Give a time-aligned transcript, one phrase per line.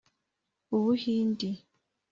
[0.75, 1.49] Ubuhindi